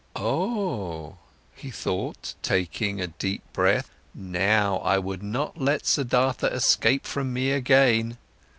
"Oh," 0.15 1.17
he 1.55 1.69
thought, 1.69 2.33
taking 2.41 2.99
a 2.99 3.05
deep 3.05 3.43
breath, 3.53 3.91
"now 4.15 4.77
I 4.79 4.97
would 4.97 5.21
not 5.21 5.61
let 5.61 5.85
Siddhartha 5.85 6.47
escape 6.47 7.05
from 7.05 7.31
me 7.31 7.51
again! 7.51 8.17